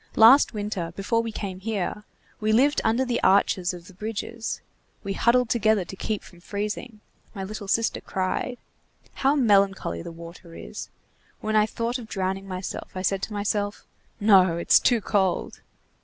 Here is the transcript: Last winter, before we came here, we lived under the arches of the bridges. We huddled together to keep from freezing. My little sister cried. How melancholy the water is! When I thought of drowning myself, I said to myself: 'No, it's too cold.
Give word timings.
Last 0.15 0.51
winter, 0.51 0.91
before 0.95 1.21
we 1.21 1.31
came 1.31 1.59
here, 1.59 2.05
we 2.39 2.51
lived 2.51 2.81
under 2.83 3.05
the 3.05 3.21
arches 3.21 3.71
of 3.71 3.85
the 3.85 3.93
bridges. 3.93 4.59
We 5.03 5.13
huddled 5.13 5.51
together 5.51 5.85
to 5.85 5.95
keep 5.95 6.23
from 6.23 6.39
freezing. 6.39 7.01
My 7.35 7.43
little 7.43 7.67
sister 7.67 8.01
cried. 8.01 8.57
How 9.13 9.35
melancholy 9.35 10.01
the 10.01 10.11
water 10.11 10.55
is! 10.55 10.89
When 11.39 11.55
I 11.55 11.67
thought 11.67 11.99
of 11.99 12.07
drowning 12.07 12.47
myself, 12.47 12.89
I 12.95 13.03
said 13.03 13.21
to 13.21 13.33
myself: 13.33 13.85
'No, 14.19 14.57
it's 14.57 14.79
too 14.79 15.01
cold. 15.01 15.61